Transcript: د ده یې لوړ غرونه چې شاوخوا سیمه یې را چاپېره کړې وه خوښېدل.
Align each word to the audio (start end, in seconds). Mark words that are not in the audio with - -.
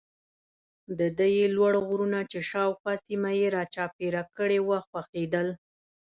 د 0.99 1.01
ده 1.17 1.25
یې 1.35 1.45
لوړ 1.55 1.73
غرونه 1.87 2.19
چې 2.31 2.39
شاوخوا 2.49 2.93
سیمه 3.05 3.31
یې 3.39 3.47
را 3.55 3.63
چاپېره 3.75 4.21
کړې 4.37 4.59
وه 4.67 4.79
خوښېدل. 4.87 5.47